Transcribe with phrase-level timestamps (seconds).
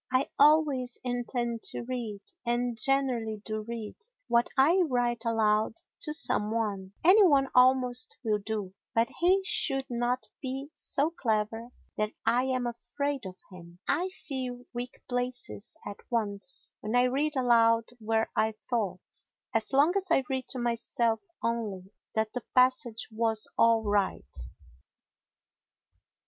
[0.11, 6.49] I always intend to read, and generally do read, what I write aloud to some
[6.49, 12.45] one; any one almost will do, but he should not be so clever that I
[12.45, 13.77] am afraid of him.
[13.87, 19.93] I feel weak places at once when I read aloud where I thought, as long
[19.95, 24.35] as I read to myself only, that the passage was all right.